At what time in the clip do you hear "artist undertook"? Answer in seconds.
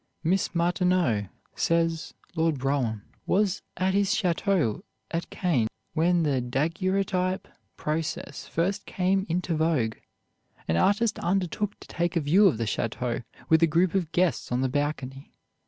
10.75-11.79